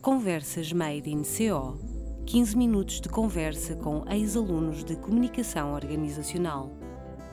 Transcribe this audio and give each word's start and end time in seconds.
Conversas 0.00 0.72
Made 0.72 1.10
in 1.10 1.22
CO 1.22 1.76
15 2.24 2.56
minutos 2.56 3.00
de 3.00 3.08
conversa 3.08 3.74
com 3.74 4.04
ex-alunos 4.08 4.84
de 4.84 4.94
comunicação 4.94 5.74
organizacional, 5.74 6.70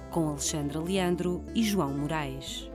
com 0.10 0.30
Alexandra 0.30 0.80
Leandro 0.80 1.44
e 1.54 1.64
João 1.64 1.96
Moraes. 1.96 2.70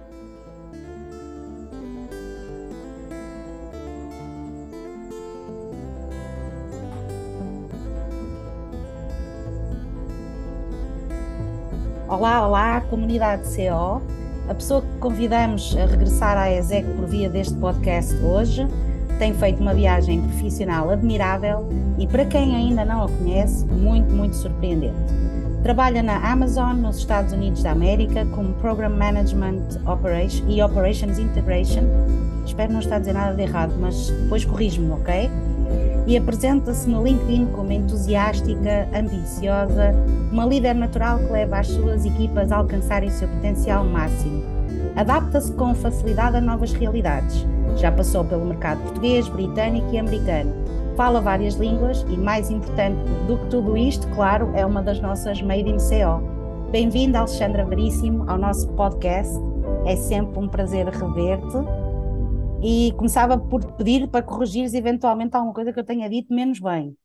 Olá, 12.06 12.46
olá, 12.46 12.80
comunidade 12.82 13.42
CO. 13.56 14.00
A 14.48 14.54
pessoa 14.54 14.82
que 14.82 14.98
convidamos 14.98 15.76
a 15.76 15.84
regressar 15.84 16.38
à 16.38 16.48
ESEC 16.52 16.86
por 16.94 17.06
via 17.06 17.28
deste 17.28 17.54
podcast 17.54 18.14
hoje 18.18 18.68
tem 19.20 19.34
feito 19.34 19.60
uma 19.60 19.74
viagem 19.74 20.22
profissional 20.22 20.88
admirável 20.88 21.68
e, 21.98 22.06
para 22.06 22.24
quem 22.24 22.56
ainda 22.56 22.86
não 22.86 23.04
a 23.04 23.08
conhece, 23.08 23.66
muito, 23.66 24.10
muito 24.10 24.34
surpreendente. 24.34 24.96
Trabalha 25.62 26.02
na 26.02 26.16
Amazon, 26.32 26.78
nos 26.78 26.96
Estados 26.96 27.34
Unidos 27.34 27.62
da 27.62 27.72
América, 27.72 28.24
como 28.34 28.54
Program 28.54 28.96
Management 28.96 29.60
Operation 29.86 30.48
e 30.48 30.62
Operations 30.62 31.18
Integration. 31.18 31.82
Espero 32.46 32.72
não 32.72 32.80
estar 32.80 32.96
a 32.96 32.98
dizer 32.98 33.12
nada 33.12 33.34
de 33.34 33.42
errado, 33.42 33.74
mas 33.78 34.08
depois 34.08 34.42
corrijo-me, 34.46 34.90
ok? 34.92 35.30
e 36.06 36.16
apresenta-se 36.16 36.88
no 36.88 37.04
LinkedIn 37.04 37.46
como 37.52 37.70
entusiástica, 37.70 38.88
ambiciosa, 38.92 39.94
uma 40.32 40.44
líder 40.46 40.74
natural 40.74 41.18
que 41.18 41.30
leva 41.30 41.58
as 41.58 41.68
suas 41.68 42.04
equipas 42.04 42.50
a 42.50 42.56
alcançarem 42.56 43.10
o 43.10 43.12
seu 43.12 43.28
potencial 43.28 43.84
máximo. 43.84 44.42
Adapta-se 44.96 45.52
com 45.52 45.72
facilidade 45.74 46.38
a 46.38 46.40
novas 46.40 46.72
realidades. 46.72 47.46
Já 47.76 47.90
passou 47.90 48.24
pelo 48.24 48.44
mercado 48.44 48.82
português, 48.82 49.28
britânico 49.28 49.92
e 49.92 49.98
americano. 49.98 50.52
Fala 50.96 51.20
várias 51.20 51.54
línguas 51.54 52.02
e, 52.02 52.16
mais 52.16 52.50
importante 52.50 52.98
do 53.26 53.38
que 53.38 53.46
tudo 53.46 53.76
isto, 53.76 54.08
claro, 54.10 54.52
é 54.54 54.66
uma 54.66 54.82
das 54.82 55.00
nossas 55.00 55.40
Made 55.40 55.68
in 55.68 55.78
CO. 55.78 56.20
Bem-vinda, 56.70 57.20
Alexandra 57.20 57.64
Veríssimo, 57.64 58.28
ao 58.30 58.36
nosso 58.36 58.68
podcast. 58.74 59.34
É 59.86 59.96
sempre 59.96 60.38
um 60.38 60.48
prazer 60.48 60.86
rever-te 60.86 61.56
e 62.62 62.92
começava 62.96 63.38
por 63.38 63.64
pedir 63.72 64.06
para 64.08 64.22
corrigires 64.22 64.74
eventualmente 64.74 65.34
alguma 65.34 65.54
coisa 65.54 65.72
que 65.72 65.80
eu 65.80 65.84
tenha 65.84 66.08
dito 66.08 66.32
menos 66.34 66.58
bem. 66.58 66.96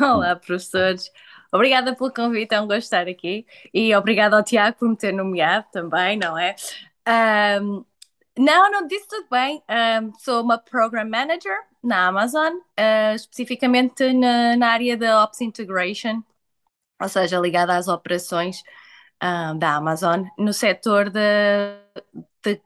Olá, 0.00 0.36
professores. 0.36 1.10
Obrigada 1.52 1.94
pelo 1.94 2.12
convite, 2.12 2.52
é 2.54 2.60
um 2.60 2.66
gosto 2.66 2.82
estar 2.82 3.06
aqui. 3.08 3.46
E 3.72 3.94
obrigada 3.94 4.36
ao 4.36 4.42
Tiago 4.42 4.76
por 4.78 4.88
me 4.88 4.96
ter 4.96 5.12
nomeado 5.12 5.66
também, 5.72 6.18
não 6.18 6.36
é? 6.38 6.54
Um, 7.60 7.84
não, 8.38 8.70
não, 8.70 8.86
disse 8.86 9.06
tudo 9.08 9.26
bem. 9.30 9.62
Um, 9.68 10.12
sou 10.18 10.42
uma 10.42 10.58
Program 10.58 11.08
Manager 11.08 11.56
na 11.82 12.08
Amazon, 12.08 12.54
uh, 12.54 13.14
especificamente 13.14 14.12
na, 14.12 14.56
na, 14.56 14.68
área 14.68 14.96
da 14.96 15.22
Ops 15.22 15.40
Integration, 15.40 16.22
ou 17.00 17.08
seja, 17.08 17.38
ligada 17.38 17.76
às 17.76 17.88
operações 17.88 18.62
um, 19.22 19.58
da 19.58 19.76
Amazon, 19.76 20.24
no 20.38 20.52
setor 20.52 21.10
de, 21.10 21.20
de 22.42 22.60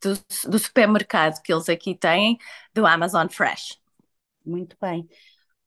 do, 0.00 0.50
do 0.50 0.58
supermercado 0.58 1.42
que 1.42 1.52
eles 1.52 1.68
aqui 1.68 1.94
têm, 1.94 2.38
do 2.74 2.86
Amazon 2.86 3.28
Fresh. 3.28 3.78
Muito 4.44 4.76
bem. 4.80 5.08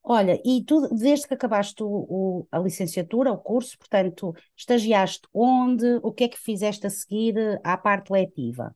Olha, 0.02 0.40
e 0.44 0.64
tu, 0.64 0.88
desde 0.94 1.28
que 1.28 1.34
acabaste 1.34 1.82
o, 1.82 1.86
o, 1.88 2.48
a 2.50 2.58
licenciatura, 2.58 3.32
o 3.32 3.38
curso, 3.38 3.78
portanto, 3.78 4.34
estagiaste 4.56 5.28
onde? 5.32 6.00
O 6.02 6.12
que 6.12 6.24
é 6.24 6.28
que 6.28 6.38
fizeste 6.38 6.86
a 6.86 6.90
seguir 6.90 7.60
à 7.62 7.76
parte 7.76 8.10
letiva? 8.10 8.74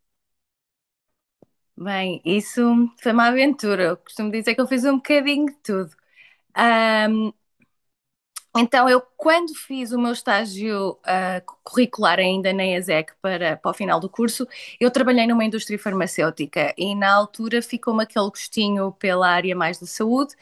Bem, 1.77 2.20
isso 2.25 2.61
foi 3.03 3.12
uma 3.12 3.28
aventura. 3.28 3.83
Eu 3.84 3.97
costumo 3.97 4.30
dizer 4.30 4.55
que 4.55 4.61
eu 4.61 4.67
fiz 4.69 4.84
um 4.84 4.97
bocadinho 4.97 5.47
de 5.47 5.55
tudo. 5.62 5.91
Um, 6.58 7.33
então, 8.56 8.89
eu, 8.89 9.00
quando 9.17 9.53
fiz 9.55 9.91
o 9.91 9.98
meu 9.98 10.12
estágio 10.12 10.92
uh, 10.92 11.42
curricular 11.64 12.20
ainda 12.20 12.52
na 12.52 12.64
ESEC 12.64 13.13
para, 13.20 13.57
para 13.57 13.70
o 13.70 13.74
final 13.74 13.98
do 13.98 14.08
curso, 14.08 14.46
eu 14.79 14.90
trabalhei 14.92 15.27
numa 15.27 15.45
indústria 15.45 15.77
farmacêutica 15.79 16.73
e 16.79 16.95
na 16.95 17.13
altura 17.13 17.61
ficou-me 17.61 18.05
aquele 18.05 18.29
gostinho 18.30 18.92
pela 18.92 19.29
área 19.29 19.57
mais 19.57 19.79
da 19.80 19.86
saúde. 19.86 20.36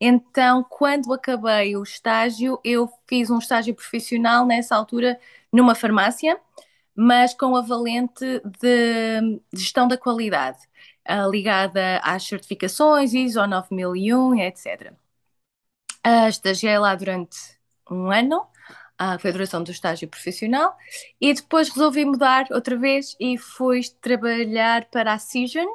Então, 0.00 0.64
quando 0.64 1.12
acabei 1.12 1.76
o 1.76 1.82
estágio, 1.82 2.58
eu 2.64 2.88
fiz 3.06 3.28
um 3.30 3.38
estágio 3.38 3.74
profissional 3.74 4.46
nessa 4.46 4.74
altura 4.74 5.18
numa 5.52 5.74
farmácia, 5.74 6.40
mas 7.00 7.32
com 7.32 7.54
a 7.54 7.60
valente 7.60 8.42
de 8.60 9.40
gestão 9.52 9.86
da 9.86 9.96
qualidade, 9.96 10.58
uh, 11.08 11.30
ligada 11.30 11.98
às 12.02 12.24
certificações 12.24 13.14
ISO 13.14 13.46
9001, 13.46 14.34
etc. 14.40 14.92
Uh, 16.04 16.28
estagiei 16.28 16.76
lá 16.76 16.96
durante 16.96 17.38
um 17.88 18.10
ano, 18.10 18.44
a 18.98 19.16
foi 19.16 19.30
a 19.30 19.32
duração 19.32 19.62
do 19.62 19.70
estágio 19.70 20.08
profissional, 20.08 20.76
e 21.20 21.32
depois 21.32 21.68
resolvi 21.68 22.04
mudar 22.04 22.46
outra 22.50 22.76
vez 22.76 23.14
e 23.20 23.38
fui 23.38 23.80
trabalhar 24.00 24.86
para 24.86 25.12
a 25.12 25.18
Cision 25.20 25.68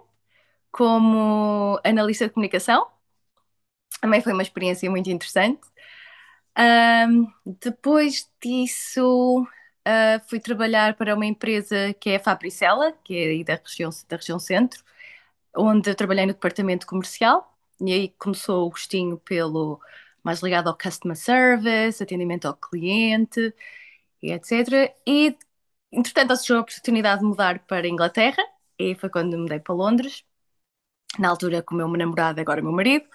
como 0.73 1.79
analista 1.85 2.27
de 2.27 2.33
comunicação. 2.33 2.85
Também 4.01 4.19
foi 4.19 4.33
uma 4.33 4.43
experiência 4.43 4.89
muito 4.91 5.09
interessante. 5.09 5.61
Um, 6.59 7.27
depois 7.45 8.29
disso, 8.41 9.47
uh, 9.87 10.21
fui 10.29 10.39
trabalhar 10.39 10.95
para 10.95 11.15
uma 11.15 11.25
empresa 11.25 11.93
que 11.99 12.09
é 12.11 12.15
a 12.17 12.19
Fabricela, 12.19 12.93
que 13.03 13.15
é 13.17 13.29
aí 13.29 13.43
da 13.43 13.55
região, 13.55 13.89
da 14.09 14.17
região 14.17 14.39
centro, 14.39 14.83
onde 15.55 15.89
eu 15.89 15.95
trabalhei 15.95 16.25
no 16.25 16.33
departamento 16.33 16.87
comercial, 16.87 17.55
e 17.81 17.93
aí 17.93 18.09
começou 18.19 18.67
o 18.67 18.69
gostinho 18.69 19.17
pelo 19.19 19.79
mais 20.23 20.41
ligado 20.41 20.67
ao 20.69 20.77
customer 20.77 21.17
service, 21.17 22.01
atendimento 22.01 22.47
ao 22.47 22.55
cliente 22.55 23.53
e 24.21 24.31
etc. 24.31 24.93
E, 25.07 25.37
entretanto, 25.91 26.35
surgiu 26.37 26.57
a 26.57 26.61
oportunidade 26.61 27.21
de 27.21 27.27
mudar 27.27 27.59
para 27.59 27.85
a 27.87 27.89
Inglaterra 27.89 28.43
e 28.79 28.95
foi 28.95 29.09
quando 29.09 29.37
mudei 29.37 29.59
para 29.59 29.75
Londres, 29.75 30.23
na 31.19 31.29
altura 31.29 31.61
com 31.61 31.75
o 31.75 31.77
meu 31.77 31.87
namorado, 31.89 32.41
agora 32.41 32.61
meu 32.61 32.71
marido, 32.71 33.05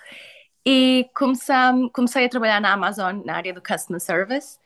e 0.64 1.08
comecei 1.14 2.26
a 2.26 2.28
trabalhar 2.28 2.60
na 2.60 2.72
Amazon, 2.72 3.22
na 3.24 3.36
área 3.36 3.52
do 3.54 3.62
customer 3.62 4.00
service, 4.00 4.58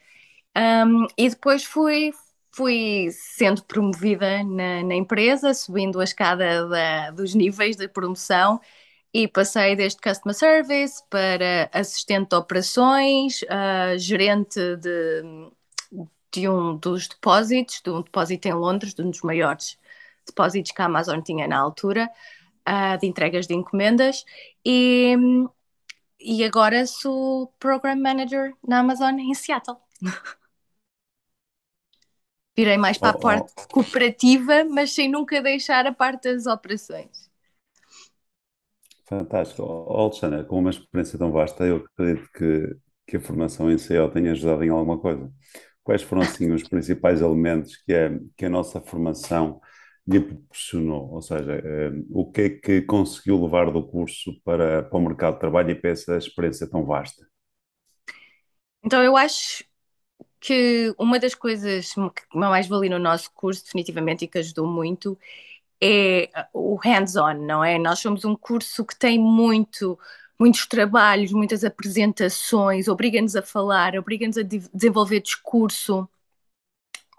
um, 0.56 1.06
e 1.16 1.30
depois 1.30 1.64
fui, 1.64 2.12
fui 2.50 3.08
sendo 3.10 3.62
promovida 3.64 4.42
na, 4.44 4.82
na 4.82 4.94
empresa, 4.94 5.54
subindo 5.54 6.00
a 6.00 6.04
escada 6.04 6.68
da, 6.68 7.10
dos 7.10 7.34
níveis 7.34 7.76
de 7.76 7.88
promoção 7.88 8.60
e 9.14 9.28
passei 9.28 9.76
desde 9.76 10.00
Customer 10.00 10.34
Service 10.34 11.02
para 11.10 11.68
assistente 11.72 12.30
de 12.30 12.36
operações, 12.36 13.42
uh, 13.42 13.98
gerente 13.98 14.76
de, 14.76 15.50
de 16.32 16.48
um 16.48 16.76
dos 16.76 17.08
depósitos, 17.08 17.80
de 17.82 17.91
um 17.91 18.02
depósito 18.02 18.48
em 18.48 18.54
Londres, 18.54 18.94
de 18.94 19.02
um 19.02 19.10
dos 19.10 19.20
maiores 19.22 19.78
depósitos 20.26 20.72
que 20.72 20.80
a 20.82 20.86
Amazon 20.86 21.20
tinha 21.20 21.46
na 21.46 21.58
altura, 21.58 22.10
uh, 22.68 22.98
de 22.98 23.06
entregas 23.06 23.46
de 23.46 23.54
encomendas, 23.54 24.24
e, 24.64 25.14
e 26.18 26.44
agora 26.44 26.86
sou 26.86 27.48
Program 27.58 27.96
Manager 27.96 28.54
na 28.66 28.78
Amazon 28.80 29.18
em 29.18 29.34
Seattle. 29.34 29.76
Virei 32.56 32.76
mais 32.76 32.98
para 32.98 33.10
a 33.10 33.14
oh, 33.14 33.18
oh. 33.18 33.20
parte 33.20 33.52
oh. 33.58 33.68
cooperativa, 33.68 34.64
mas 34.64 34.94
sem 34.94 35.10
nunca 35.10 35.40
deixar 35.40 35.86
a 35.86 35.92
parte 35.92 36.32
das 36.32 36.46
operações. 36.46 37.30
Fantástico. 39.06 39.62
Alexandra, 39.62 40.44
com 40.44 40.58
uma 40.58 40.70
experiência 40.70 41.18
tão 41.18 41.30
vasta, 41.30 41.64
eu 41.64 41.76
acredito 41.76 42.28
que, 42.32 42.76
que 43.06 43.16
a 43.16 43.20
formação 43.20 43.70
em 43.70 43.78
CEO 43.78 44.10
tenha 44.10 44.32
ajudado 44.32 44.64
em 44.64 44.70
alguma 44.70 44.98
coisa. 44.98 45.30
Quais 45.82 46.02
foram, 46.02 46.22
assim, 46.22 46.50
os 46.52 46.62
principais 46.62 47.20
elementos 47.20 47.76
que 47.76 47.92
a, 47.92 48.10
que 48.36 48.46
a 48.46 48.50
nossa 48.50 48.80
formação 48.80 49.60
lhe 50.06 50.20
proporcionou? 50.20 51.10
Ou 51.10 51.22
seja, 51.22 51.52
eh, 51.52 51.92
o 52.10 52.30
que 52.30 52.41
é 52.41 52.50
que 52.50 52.82
conseguiu 52.82 53.42
levar 53.42 53.70
do 53.70 53.86
curso 53.86 54.32
para, 54.44 54.82
para 54.82 54.98
o 54.98 55.03
mercado 55.03 55.34
de 55.34 55.41
trabalho 55.41 55.71
e 55.71 55.74
para 55.74 55.91
essa 55.91 56.16
experiência 56.16 56.68
tão 56.68 56.84
vasta? 56.84 57.27
Então, 58.84 59.03
eu 59.03 59.16
acho 59.16 59.65
que 60.42 60.94
uma 60.98 61.18
das 61.21 61.34
coisas 61.34 61.94
que 61.94 62.36
mais 62.39 62.66
valia 62.68 62.91
no 62.91 62.98
nosso 62.98 63.30
curso, 63.33 63.65
definitivamente, 63.65 64.24
e 64.24 64.28
que 64.28 64.39
ajudou 64.39 64.66
muito, 64.66 65.16
é 65.83 66.30
o 66.53 66.77
hands-on, 66.77 67.34
não 67.47 67.65
é? 67.65 67.78
Nós 67.78 68.00
somos 68.00 68.24
um 68.24 68.36
curso 68.36 68.84
que 68.84 68.97
tem 68.98 69.18
muito, 69.18 69.98
muitos 70.39 70.66
trabalhos, 70.66 71.33
muitas 71.33 71.65
apresentações, 71.65 72.89
obriga-nos 72.89 73.36
a 73.36 73.42
falar, 73.42 73.97
obriga-nos 73.97 74.39
a 74.39 74.42
de 74.42 74.59
desenvolver 74.74 75.21
discurso, 75.21 76.09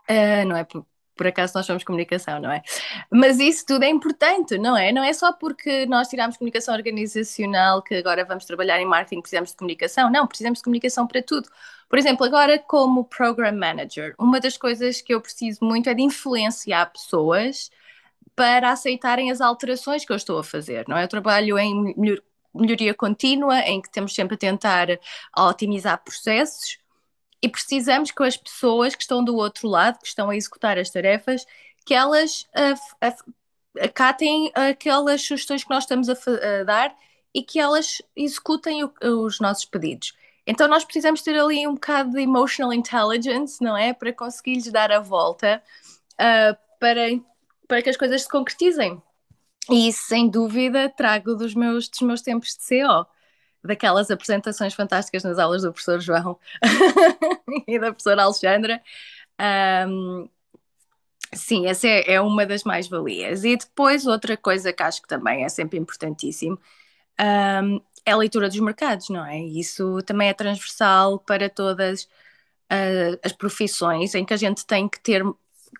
uh, 0.10 0.46
não 0.48 0.58
é? 0.58 0.66
Por, 1.16 1.28
acaso 1.28 1.54
nós 1.56 1.66
somos 1.66 1.84
comunicação, 1.84 2.40
não 2.40 2.52
é? 2.52 2.62
Mas 3.12 3.40
isso 3.40 3.66
tudo 3.66 3.84
é 3.84 3.90
importante, 3.90 4.58
não 4.58 4.78
é? 4.78 4.92
Não 4.92 5.04
é 5.04 5.14
só 5.14 5.32
porque 5.34 5.86
nós 5.86 6.08
tiramos 6.08 6.38
comunicação 6.38 6.74
organizacional 6.74 7.82
que 7.82 7.96
agora 7.96 8.26
vamos 8.26 8.46
trabalhar 8.46 8.80
em 8.80 8.86
marketing 8.86 9.22
precisamos 9.22 9.52
de 9.52 9.58
comunicação. 9.58 10.12
Não, 10.12 10.28
precisamos 10.28 10.60
de 10.60 10.64
comunicação 10.64 11.08
para 11.08 11.22
tudo. 11.22 11.50
Por 11.90 12.00
exemplo, 12.00 12.26
agora 12.26 12.58
como 12.60 13.06
Program 13.06 13.54
Manager, 13.54 14.16
uma 14.18 14.40
das 14.40 14.58
coisas 14.58 15.02
que 15.02 15.14
eu 15.14 15.22
preciso 15.22 15.60
muito 15.64 15.90
é 15.90 15.94
de 15.94 16.02
influenciar 16.02 16.88
pessoas 16.88 17.70
para 18.36 18.72
aceitarem 18.72 19.32
as 19.32 19.42
alterações 19.42 20.06
que 20.06 20.12
eu 20.12 20.16
estou 20.16 20.40
a 20.40 20.44
fazer, 20.44 20.86
não 20.88 20.98
é? 20.98 21.04
Eu 21.04 21.08
trabalho 21.08 21.58
em 21.60 21.94
melhoria 22.54 22.94
contínua, 22.94 23.60
em 23.62 23.82
que 23.82 23.92
temos 23.92 24.14
sempre 24.14 24.36
a 24.36 24.38
tentar 24.38 24.88
otimizar 25.38 26.04
processos 26.04 26.78
e 27.44 27.50
precisamos 27.50 28.10
que 28.10 28.24
as 28.24 28.38
pessoas 28.38 28.96
que 28.96 29.02
estão 29.04 29.22
do 29.22 29.36
outro 29.36 29.68
lado, 29.68 30.00
que 30.00 30.08
estão 30.08 30.30
a 30.30 30.36
executar 30.36 30.80
as 30.80 30.90
tarefas, 30.90 31.46
que 31.86 31.94
elas 31.94 32.48
acatem 33.82 34.50
aquelas 34.56 35.22
sugestões 35.22 35.62
que 35.62 35.70
nós 35.70 35.84
estamos 35.84 36.08
a, 36.10 36.14
a 36.14 36.64
dar 36.64 36.96
e 37.34 37.44
que 37.44 37.60
elas 37.60 38.02
executem 38.16 38.86
o, 38.86 38.94
os 39.26 39.42
nossos 39.42 39.66
pedidos. 39.66 40.14
Então 40.48 40.70
nós 40.70 40.86
precisamos 40.86 41.22
ter 41.22 41.38
ali 41.38 41.68
um 41.68 41.74
bocado 41.74 42.12
de 42.12 42.22
emotional 42.22 42.72
intelligence, 42.72 43.62
não 43.62 43.76
é? 43.76 43.94
Para 43.94 44.14
conseguir 44.14 44.56
lhes 44.56 44.72
dar 44.72 44.90
a 44.94 45.02
volta 45.02 45.62
uh, 46.14 46.58
para, 46.80 47.20
para 47.68 47.82
que 47.82 47.90
as 47.90 47.98
coisas 47.98 48.22
se 48.22 48.30
concretizem. 48.30 49.02
E 49.70 49.90
isso, 49.90 50.04
sem 50.08 50.30
dúvida, 50.30 50.90
trago 50.90 51.36
dos 51.36 51.54
meus, 51.54 51.90
dos 51.90 52.02
meus 52.02 52.22
tempos 52.22 52.58
de 52.58 52.60
CO, 52.60 53.06
daquelas 53.64 54.12
apresentações 54.12 54.74
fantásticas 54.74 55.24
nas 55.24 55.40
aulas 55.40 55.62
do 55.62 55.72
professor 55.72 56.00
João 56.00 56.38
e 57.68 57.80
da 57.80 57.88
professora 57.88 58.24
Alexandra. 58.24 58.82
Um, 59.88 60.30
sim, 61.34 61.68
essa 61.68 61.88
é, 61.88 62.14
é 62.14 62.22
uma 62.22 62.46
das 62.46 62.64
mais-valias. 62.64 63.44
E 63.44 63.58
depois, 63.58 64.06
outra 64.06 64.38
coisa 64.38 64.74
que 64.74 64.84
acho 64.84 65.02
que 65.02 65.08
também 65.08 65.44
é 65.44 65.50
sempre 65.50 65.80
importantíssimo 65.80 66.60
um, 67.20 67.82
é 68.06 68.12
a 68.12 68.18
leitura 68.18 68.50
dos 68.50 68.60
mercados, 68.60 69.10
não 69.10 69.26
é? 69.26 69.40
Isso 69.40 70.02
também 70.04 70.30
é 70.30 70.34
transversal 70.34 71.20
para 71.20 71.50
todas 71.50 72.04
uh, 72.04 73.20
as 73.24 73.32
profissões 73.32 74.14
em 74.16 74.26
que 74.26 74.34
a 74.34 74.38
gente 74.38 74.66
tem 74.66 74.90
que 74.90 75.00
ter, 75.00 75.24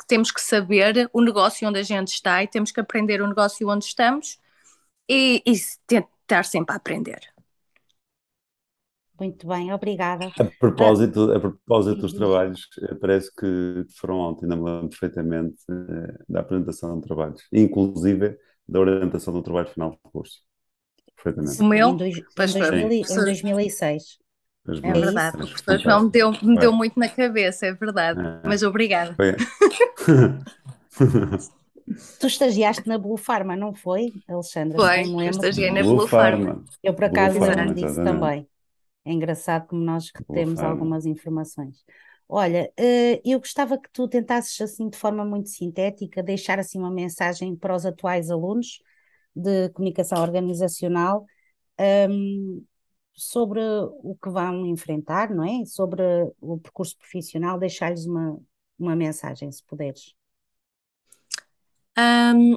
temos 0.08 0.32
que 0.32 0.42
saber 0.42 1.10
o 1.14 1.22
negócio 1.22 1.68
onde 1.68 1.80
a 1.80 1.84
gente 1.84 2.14
está 2.14 2.44
e 2.44 2.48
temos 2.48 2.72
que 2.72 2.80
aprender 2.80 3.22
o 3.22 3.28
negócio 3.28 3.68
onde 3.70 3.86
estamos 3.86 4.40
e, 5.10 5.44
e 5.46 5.54
tentar 5.88 6.44
sempre 6.46 6.76
aprender. 6.76 7.33
Muito 9.20 9.48
bem, 9.48 9.72
obrigada. 9.72 10.32
A 10.40 10.46
propósito, 10.60 11.32
a 11.32 11.40
propósito 11.40 12.02
dos 12.02 12.14
trabalhos, 12.14 12.68
eh, 12.82 12.96
parece 12.96 13.34
que 13.36 13.86
foram 13.96 14.20
ontem, 14.20 14.46
ainda 14.46 14.56
me 14.56 14.64
lembro 14.64 14.90
perfeitamente 14.90 15.56
eh, 15.70 16.18
da 16.28 16.40
apresentação 16.40 17.00
de 17.00 17.08
trabalhos, 17.08 17.42
inclusive 17.52 18.38
da 18.68 18.80
orientação 18.80 19.34
do 19.34 19.44
trabalho 19.44 19.68
final 19.68 19.92
do 19.92 19.98
curso 20.12 20.42
perfeitamente. 21.24 21.62
O 21.62 21.66
meu? 21.66 21.90
Em, 21.90 21.98
dois, 21.98 22.18
em, 22.18 23.16
2006. 23.16 24.18
É 24.82 24.94
verdade, 24.94 25.36
o 25.44 25.48
professor 25.48 25.78
João 25.80 26.04
me 26.04 26.10
deu, 26.10 26.32
me 26.42 26.58
deu 26.58 26.72
muito 26.72 26.98
na 26.98 27.10
cabeça, 27.10 27.66
é 27.66 27.74
verdade. 27.74 28.22
É. 28.22 28.42
Mas 28.46 28.64
obrigada. 28.64 29.14
tu 32.20 32.28
estagiaste 32.28 32.88
na 32.88 32.98
Blue 32.98 33.18
Pharma, 33.18 33.58
não 33.58 33.74
foi, 33.74 34.14
Alexandra? 34.28 34.78
Foi, 34.78 35.02
eu 35.02 35.30
estagiei 35.30 35.70
na 35.70 35.82
Blue, 35.82 35.98
Blue 35.98 36.08
Pharma. 36.08 36.64
Eu, 36.82 36.94
por 36.94 37.04
acaso, 37.04 37.42
lembro 37.42 37.74
disso 37.74 37.96
também. 37.96 38.48
É 39.06 39.12
engraçado 39.12 39.68
como 39.68 39.84
nós 39.84 40.12
temos 40.32 40.60
algumas 40.62 41.06
informações. 41.06 41.84
Olha, 42.28 42.72
eh, 42.78 43.22
eu 43.26 43.40
gostava 43.40 43.78
que 43.78 43.90
tu 43.92 44.08
tentasses, 44.08 44.60
assim, 44.62 44.90
de 44.90 44.98
forma 44.98 45.26
muito 45.26 45.50
sintética, 45.50 46.24
deixar 46.24 46.58
assim 46.58 46.80
uma 46.80 46.92
mensagem 46.92 47.56
para 47.56 47.76
os 47.76 47.86
atuais 47.86 48.32
alunos 48.32 48.82
de 49.36 49.70
comunicação 49.70 50.22
organizacional 50.22 51.26
um, 52.10 52.64
sobre 53.14 53.60
o 53.62 54.18
que 54.22 54.30
vão 54.30 54.66
enfrentar, 54.66 55.30
não 55.34 55.44
é? 55.44 55.66
Sobre 55.66 56.02
o 56.40 56.58
percurso 56.60 56.98
profissional, 56.98 57.60
deixar-lhes 57.60 58.06
uma, 58.06 58.40
uma 58.80 58.96
mensagem, 58.96 59.52
se 59.52 59.64
puderes. 59.64 60.16
Um, 61.98 62.54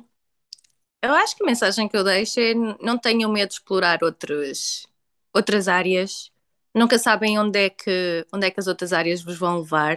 eu 1.02 1.12
acho 1.12 1.36
que 1.36 1.42
a 1.42 1.46
mensagem 1.46 1.88
que 1.88 1.96
eu 1.96 2.04
deixo 2.04 2.40
é 2.40 2.54
não 2.54 2.98
tenham 2.98 3.30
medo 3.30 3.48
de 3.50 3.54
explorar 3.54 4.02
outros, 4.02 4.86
outras 5.32 5.68
áreas. 5.68 6.32
Nunca 6.76 6.98
sabem 6.98 7.38
onde 7.38 7.58
é, 7.58 7.70
que, 7.70 8.26
onde 8.32 8.46
é 8.46 8.50
que 8.50 8.60
as 8.60 8.66
outras 8.66 8.92
áreas 8.92 9.22
vos 9.22 9.38
vão 9.38 9.60
levar. 9.60 9.96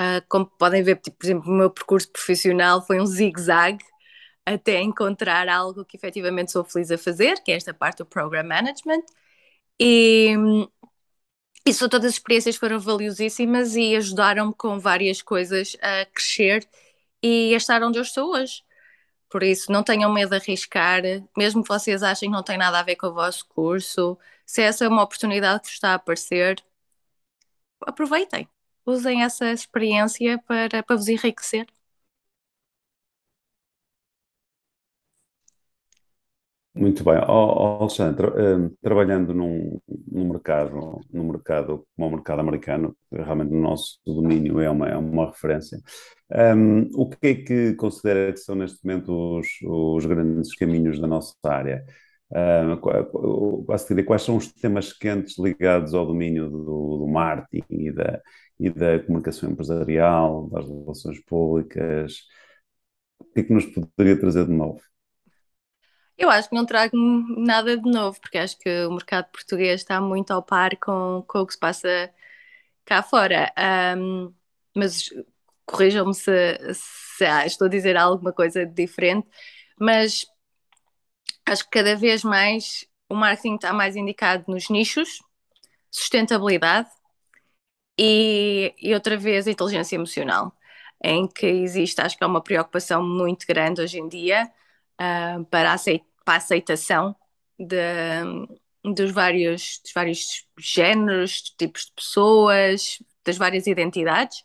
Uh, 0.00 0.22
como 0.28 0.46
podem 0.46 0.82
ver, 0.82 0.96
tipo, 1.00 1.16
por 1.18 1.26
exemplo, 1.26 1.50
o 1.50 1.54
meu 1.54 1.70
percurso 1.70 2.08
profissional 2.12 2.86
foi 2.86 3.00
um 3.00 3.06
zigue-zague 3.06 3.84
até 4.46 4.80
encontrar 4.80 5.48
algo 5.48 5.84
que 5.84 5.96
efetivamente 5.96 6.52
sou 6.52 6.64
feliz 6.64 6.90
a 6.92 6.98
fazer, 6.98 7.42
que 7.42 7.50
é 7.50 7.56
esta 7.56 7.74
parte 7.74 7.98
do 7.98 8.06
Program 8.06 8.44
Management. 8.44 9.02
E, 9.80 10.36
isso 11.66 11.88
todas 11.88 12.08
as 12.10 12.14
experiências 12.14 12.56
foram 12.56 12.78
valiosíssimas 12.78 13.74
e 13.76 13.96
ajudaram-me 13.96 14.54
com 14.54 14.78
várias 14.78 15.22
coisas 15.22 15.76
a 15.80 16.06
crescer 16.06 16.66
e 17.22 17.54
a 17.54 17.56
estar 17.56 17.82
onde 17.82 17.98
eu 17.98 18.02
estou 18.02 18.34
hoje. 18.34 18.62
Por 19.32 19.42
isso, 19.42 19.72
não 19.72 19.82
tenham 19.82 20.12
medo 20.12 20.30
de 20.30 20.36
arriscar, 20.36 21.02
mesmo 21.36 21.62
que 21.62 21.68
vocês 21.68 22.02
achem 22.02 22.28
que 22.30 22.36
não 22.36 22.42
tem 22.42 22.58
nada 22.58 22.78
a 22.80 22.82
ver 22.82 22.96
com 22.96 23.06
o 23.08 23.14
vosso 23.14 23.46
curso, 23.48 24.18
se 24.44 24.60
essa 24.62 24.84
é 24.84 24.88
uma 24.88 25.02
oportunidade 25.02 25.62
que 25.62 25.68
está 25.70 25.92
a 25.92 25.94
aparecer, 25.94 26.62
aproveitem, 27.86 28.48
usem 28.86 29.22
essa 29.22 29.50
experiência 29.52 30.38
para, 30.46 30.82
para 30.82 30.96
vos 30.96 31.08
enriquecer. 31.08 31.66
Muito 36.82 37.04
bem. 37.04 37.14
Oh, 37.28 37.78
Alexandre, 37.80 38.26
uh, 38.26 38.76
trabalhando 38.82 39.32
num, 39.32 39.80
num 40.10 40.28
mercado, 40.28 41.00
num 41.12 41.30
mercado 41.30 41.86
como 41.94 42.08
o 42.08 42.10
mercado 42.10 42.40
americano, 42.40 42.96
realmente 43.12 43.52
no 43.52 43.60
nosso 43.60 44.00
domínio 44.04 44.58
é 44.58 44.68
uma, 44.68 44.88
é 44.88 44.96
uma 44.96 45.26
referência, 45.26 45.78
um, 46.56 46.88
o 47.00 47.08
que 47.08 47.26
é 47.28 47.34
que 47.36 47.74
considera 47.74 48.32
que 48.32 48.40
são 48.40 48.56
neste 48.56 48.84
momento 48.84 49.38
os, 49.38 49.46
os 49.62 50.06
grandes 50.06 50.56
caminhos 50.56 50.98
da 50.98 51.06
nossa 51.06 51.36
área? 51.44 51.84
Uh, 52.32 53.64
quais 54.04 54.22
são 54.22 54.36
os 54.36 54.52
temas 54.52 54.92
quentes 54.92 55.38
ligados 55.38 55.94
ao 55.94 56.04
domínio 56.04 56.50
do, 56.50 56.98
do 56.98 57.06
marketing 57.06 57.64
e 57.70 57.92
da, 57.92 58.20
e 58.58 58.70
da 58.70 58.98
comunicação 59.04 59.48
empresarial, 59.50 60.48
das 60.50 60.66
relações 60.66 61.20
públicas? 61.26 62.22
O 63.20 63.24
que 63.34 63.40
é 63.40 63.42
que 63.44 63.52
nos 63.54 63.66
poderia 63.66 64.18
trazer 64.18 64.46
de 64.46 64.52
novo? 64.52 64.80
Eu 66.18 66.30
acho 66.30 66.48
que 66.48 66.54
não 66.54 66.66
trago 66.66 66.96
nada 66.96 67.76
de 67.76 67.90
novo, 67.90 68.20
porque 68.20 68.38
acho 68.38 68.58
que 68.58 68.86
o 68.86 68.92
mercado 68.92 69.30
português 69.32 69.80
está 69.80 70.00
muito 70.00 70.30
ao 70.32 70.42
par 70.42 70.76
com, 70.76 71.24
com 71.26 71.40
o 71.40 71.46
que 71.46 71.54
se 71.54 71.58
passa 71.58 72.12
cá 72.84 73.02
fora. 73.02 73.52
Um, 73.96 74.34
mas 74.74 75.10
corrijam-me 75.66 76.14
se, 76.14 76.58
se 76.74 77.24
ah, 77.24 77.46
estou 77.46 77.66
a 77.66 77.70
dizer 77.70 77.96
alguma 77.96 78.32
coisa 78.32 78.66
diferente, 78.66 79.28
mas 79.78 80.26
acho 81.46 81.64
que 81.64 81.70
cada 81.70 81.96
vez 81.96 82.22
mais 82.24 82.86
o 83.08 83.14
marketing 83.14 83.56
está 83.56 83.72
mais 83.72 83.96
indicado 83.96 84.44
nos 84.48 84.68
nichos, 84.70 85.20
sustentabilidade 85.90 86.88
e, 87.98 88.74
e 88.78 88.94
outra 88.94 89.16
vez 89.16 89.46
inteligência 89.46 89.96
emocional, 89.96 90.52
em 91.02 91.26
que 91.28 91.46
existe, 91.46 92.00
acho 92.00 92.16
que 92.16 92.24
é 92.24 92.26
uma 92.26 92.42
preocupação 92.42 93.02
muito 93.02 93.46
grande 93.46 93.80
hoje 93.82 93.98
em 93.98 94.08
dia 94.08 94.50
uh, 95.00 95.44
para, 95.46 95.70
a 95.70 96.36
aceitação 96.36 97.16
de, 97.58 98.94
dos, 98.94 99.10
vários, 99.12 99.80
dos 99.82 99.92
vários 99.92 100.46
géneros, 100.58 101.42
tipos 101.56 101.86
de 101.86 101.92
pessoas, 101.92 102.98
das 103.24 103.36
várias 103.36 103.66
identidades 103.66 104.42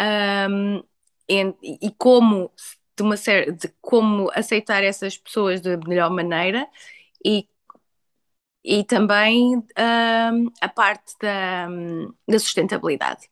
um, 0.00 0.82
e, 1.28 1.54
e, 1.86 1.90
como 1.98 2.52
de 2.96 3.02
uma 3.02 3.16
de 3.16 3.68
como 3.80 4.30
aceitar 4.34 4.82
essas 4.84 5.16
pessoas 5.18 5.60
de 5.60 5.76
melhor 5.78 6.10
maneira 6.10 6.68
e 7.24 7.48
e 8.64 8.82
também 8.84 9.56
um, 9.58 10.50
a 10.60 10.68
parte 10.68 11.14
da, 11.20 11.68
da 12.28 12.38
sustentabilidade, 12.38 13.30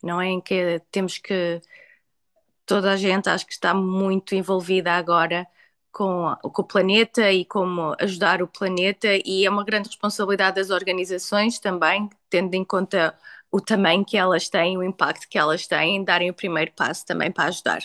não 0.00 0.20
é? 0.20 0.28
Em 0.28 0.40
que 0.40 0.80
temos 0.92 1.18
que 1.18 1.60
toda 2.66 2.92
a 2.92 2.96
gente 2.96 3.28
acho 3.28 3.46
que 3.46 3.52
está 3.52 3.74
muito 3.74 4.34
envolvida 4.34 4.92
agora 4.92 5.46
com, 5.92 6.34
com 6.42 6.62
o 6.62 6.64
planeta 6.66 7.30
e 7.32 7.44
como 7.44 7.94
ajudar 8.00 8.42
o 8.42 8.48
planeta, 8.48 9.08
e 9.24 9.46
é 9.46 9.50
uma 9.50 9.64
grande 9.64 9.88
responsabilidade 9.88 10.56
das 10.56 10.70
organizações 10.70 11.58
também, 11.58 12.10
tendo 12.28 12.54
em 12.54 12.64
conta 12.64 13.16
o 13.50 13.60
tamanho 13.60 14.04
que 14.04 14.16
elas 14.16 14.48
têm, 14.48 14.76
o 14.76 14.82
impacto 14.82 15.28
que 15.28 15.38
elas 15.38 15.66
têm, 15.66 16.04
darem 16.04 16.30
o 16.30 16.34
primeiro 16.34 16.72
passo 16.72 17.06
também 17.06 17.30
para 17.30 17.44
ajudar. 17.44 17.82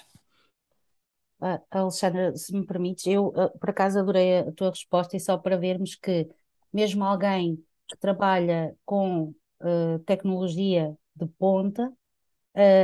Uh, 1.40 1.62
Alexandra, 1.72 2.36
se 2.36 2.52
me 2.52 2.66
permites, 2.66 3.06
eu 3.06 3.28
uh, 3.28 3.58
por 3.60 3.70
acaso 3.70 4.00
adorei 4.00 4.40
a 4.40 4.52
tua 4.52 4.72
resposta 4.72 5.16
e 5.16 5.20
só 5.20 5.38
para 5.38 5.56
vermos 5.56 5.96
que 5.96 6.28
mesmo 6.74 7.06
alguém 7.06 7.64
que 7.88 7.96
trabalha 7.98 8.76
com 8.84 9.34
uh, 9.62 10.00
tecnologia 10.06 10.94
de 11.16 11.28
ponta, 11.38 11.94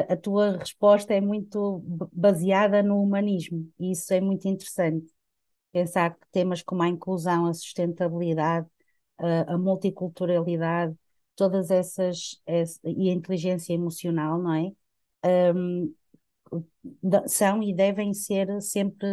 a 0.09 0.15
tua 0.15 0.57
resposta 0.57 1.13
é 1.13 1.19
muito 1.21 1.83
baseada 2.13 2.81
no 2.83 3.01
humanismo 3.01 3.69
e 3.79 3.91
isso 3.91 4.13
é 4.13 4.21
muito 4.21 4.47
interessante 4.47 5.11
pensar 5.71 6.15
que 6.15 6.27
temas 6.31 6.63
como 6.63 6.83
a 6.83 6.87
inclusão, 6.87 7.45
a 7.47 7.53
sustentabilidade, 7.53 8.67
a, 9.17 9.53
a 9.53 9.57
multiculturalidade, 9.57 10.95
todas 11.35 11.69
essas, 11.71 12.41
e 12.83 13.09
a 13.09 13.13
inteligência 13.13 13.73
emocional, 13.73 14.39
não 14.41 14.53
é? 14.53 14.71
Um, 15.51 15.93
são 17.27 17.61
e 17.61 17.73
devem 17.73 18.13
ser 18.13 18.61
sempre 18.61 19.07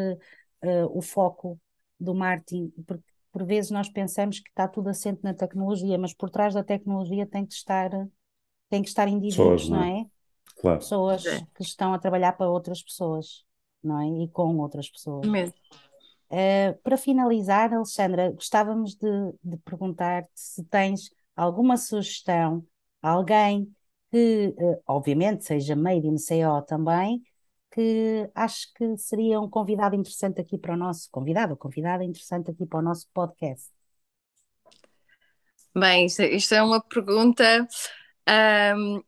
uh, 0.62 0.86
o 0.96 1.00
foco 1.02 1.58
do 1.98 2.14
marketing, 2.14 2.72
porque 2.86 3.04
por 3.30 3.44
vezes 3.44 3.70
nós 3.70 3.88
pensamos 3.88 4.38
que 4.40 4.48
está 4.50 4.68
tudo 4.68 4.88
assente 4.90 5.20
na 5.22 5.34
tecnologia, 5.34 5.96
mas 5.98 6.12
por 6.12 6.30
trás 6.30 6.54
da 6.54 6.62
tecnologia 6.62 7.26
tem 7.26 7.46
que 7.46 7.54
estar, 7.54 7.90
tem 8.68 8.82
que 8.82 8.88
estar 8.88 9.08
indivíduos, 9.08 9.62
Pessoas, 9.62 9.68
não 9.68 9.78
não 9.78 9.84
é? 9.84 10.06
É? 10.62 10.76
Claro. 10.76 10.78
Pessoas 10.78 11.26
É. 11.26 11.40
que 11.54 11.62
estão 11.62 11.92
a 11.92 11.98
trabalhar 11.98 12.32
para 12.32 12.48
outras 12.48 12.82
pessoas, 12.82 13.44
não 13.82 14.00
é? 14.00 14.24
E 14.24 14.28
com 14.28 14.56
outras 14.58 14.88
pessoas. 14.88 15.26
Mesmo. 15.26 15.54
Uh, 16.30 16.74
para 16.82 16.96
finalizar, 16.96 17.72
Alexandra, 17.74 18.30
gostávamos 18.32 18.94
de, 18.94 19.08
de 19.44 19.56
perguntar-te 19.58 20.30
se 20.34 20.64
tens 20.64 21.10
alguma 21.36 21.76
sugestão, 21.76 22.64
alguém 23.02 23.70
que, 24.10 24.54
uh, 24.56 24.82
obviamente, 24.86 25.44
seja 25.44 25.76
made 25.76 26.06
in 26.06 26.16
CO 26.16 26.62
também, 26.62 27.22
que 27.70 28.30
acho 28.34 28.72
que 28.74 28.96
seria 28.96 29.40
um 29.40 29.48
convidado 29.48 29.96
interessante 29.96 30.40
aqui 30.40 30.56
para 30.56 30.74
o 30.74 30.76
nosso 30.76 31.08
convidado, 31.10 31.52
ou 31.52 31.56
convidada 31.56 32.04
interessante 32.04 32.50
aqui 32.50 32.64
para 32.64 32.78
o 32.78 32.82
nosso 32.82 33.08
podcast. 33.12 33.70
Bem, 35.74 36.06
isto, 36.06 36.22
isto 36.22 36.54
é 36.54 36.62
uma 36.62 36.82
pergunta 36.82 37.66
ahm, 38.26 39.00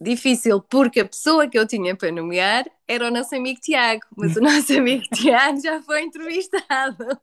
difícil, 0.00 0.62
porque 0.62 1.00
a 1.00 1.06
pessoa 1.08 1.48
que 1.48 1.58
eu 1.58 1.66
tinha 1.66 1.96
para 1.96 2.12
nomear 2.12 2.64
era 2.86 3.06
o 3.08 3.10
nosso 3.10 3.34
amigo 3.36 3.60
Tiago, 3.60 4.02
mas 4.16 4.36
o 4.36 4.40
nosso 4.40 4.72
amigo 4.78 5.04
Tiago 5.12 5.60
já 5.60 5.82
foi 5.82 6.02
entrevistado. 6.02 7.20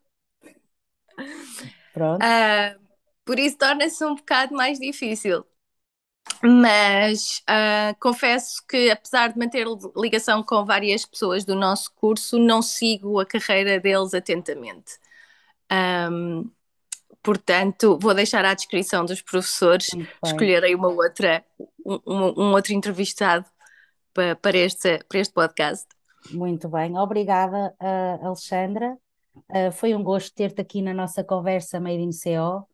Pronto, 1.94 2.30
Ah, 2.30 2.76
por 3.26 3.40
isso 3.40 3.58
torna-se 3.58 4.04
um 4.06 4.16
bocado 4.16 4.54
mais 4.56 4.80
difícil. 4.80 5.46
Mas 6.44 7.42
ah, 7.48 7.96
confesso 8.00 8.64
que, 8.68 8.90
apesar 8.92 9.30
de 9.34 9.40
manter 9.40 9.66
ligação 9.98 10.44
com 10.44 10.66
várias 10.66 11.06
pessoas 11.06 11.46
do 11.46 11.56
nosso 11.56 11.94
curso, 11.96 12.38
não 12.40 12.62
sigo 12.62 13.20
a 13.20 13.26
carreira 13.26 13.80
deles 13.80 14.14
atentamente. 14.14 14.94
Ahm, 15.70 16.46
portanto, 17.26 17.98
vou 18.00 18.14
deixar 18.14 18.46
à 18.46 18.54
descrição 18.54 19.04
dos 19.04 19.22
professores 19.22 19.88
escolherem 20.24 20.76
uma 20.76 20.88
outra, 20.90 21.44
um, 21.86 22.00
um- 22.06 22.34
um 22.44 22.52
outro 22.54 22.72
entrevistado 22.74 23.46
para, 24.14 24.36
para, 24.36 24.58
este, 24.58 25.00
para 25.10 25.20
este 25.20 25.34
podcast. 25.34 25.86
Muito 26.32 26.70
bem, 26.70 26.98
obrigada, 26.98 27.74
uh, 27.82 28.26
Alexandra. 28.28 28.96
Uh, 29.50 29.72
foi 29.74 29.94
um 29.94 30.02
gosto 30.04 30.34
ter-te 30.34 30.62
aqui 30.62 30.82
na 30.82 30.94
nossa 30.94 31.24
conversa 31.24 31.80
Made 31.80 32.02
in 32.02 32.12
CO. 32.12 32.68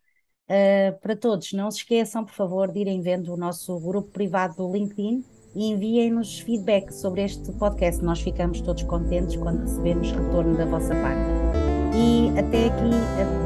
Uh, 0.49 0.99
para 1.01 1.15
todos, 1.15 1.51
não 1.53 1.71
se 1.71 1.77
esqueçam, 1.79 2.23
por 2.25 2.33
favor, 2.33 2.71
de 2.71 2.79
irem 2.79 3.01
vendo 3.01 3.33
o 3.33 3.37
nosso 3.37 3.79
grupo 3.79 4.11
privado 4.11 4.55
do 4.57 4.71
LinkedIn 4.71 5.23
e 5.55 5.65
enviem-nos 5.71 6.39
feedback 6.39 6.91
sobre 6.93 7.23
este 7.23 7.51
podcast. 7.53 8.01
Nós 8.03 8.21
ficamos 8.21 8.61
todos 8.61 8.83
contentes 8.83 9.35
quando 9.37 9.61
recebemos 9.61 10.11
retorno 10.11 10.55
da 10.57 10.65
vossa 10.65 10.93
parte. 10.95 11.40
E 11.93 12.31
até 12.37 12.67
aqui, 12.67 12.91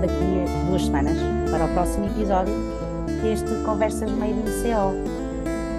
daqui 0.02 0.44
a 0.44 0.70
duas 0.70 0.86
semanas, 0.86 1.18
para 1.50 1.66
o 1.66 1.68
próximo 1.70 2.06
episódio 2.06 2.54
deste 3.22 3.50
Conversas 3.64 4.12
Made 4.12 4.34
in 4.34 4.44
CO. 4.64 4.94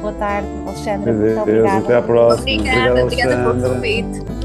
Boa 0.01 0.13
tarde, 0.15 0.49
Alexandra, 0.67 1.13
muito 1.13 1.41
obrigada. 1.41 1.79
até 1.79 1.95
à 1.97 2.03
próxima. 2.03 2.41
Obrigada, 2.43 3.03
Obrigado, 3.03 3.03
obrigada 3.03 3.59
pelo 3.61 3.75
convite. 3.75 4.36